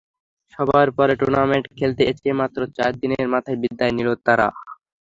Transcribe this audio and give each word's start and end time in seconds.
সবার 0.53 0.87
পরে 0.97 1.13
টুর্নামেন্টে 1.19 1.71
খেলতে 1.79 2.01
এসে 2.11 2.29
মাত্র 2.39 2.59
চার 2.77 2.91
দিনের 3.01 3.27
মাথায় 3.33 3.59
বিদায় 3.61 3.93
নিল 3.97 4.09
তারা। 4.25 4.47